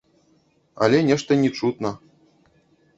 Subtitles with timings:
[0.87, 1.95] Але нешта не чутна.